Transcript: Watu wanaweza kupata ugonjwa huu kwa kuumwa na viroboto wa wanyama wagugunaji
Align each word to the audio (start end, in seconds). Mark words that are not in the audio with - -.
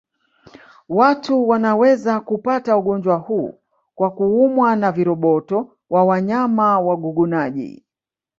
Watu 0.89 1.47
wanaweza 1.49 2.19
kupata 2.19 2.77
ugonjwa 2.77 3.15
huu 3.15 3.59
kwa 3.95 4.11
kuumwa 4.11 4.75
na 4.75 4.91
viroboto 4.91 5.77
wa 5.89 6.05
wanyama 6.05 6.79
wagugunaji 6.79 7.85